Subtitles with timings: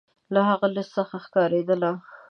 [0.33, 1.91] له هغه لیست څخه ښکارېدله.